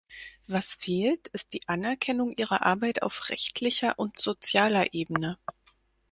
[0.47, 5.37] Was fehlt, ist die Anerkennung ihrer Arbeit auf rechtlicher und sozialer Ebene.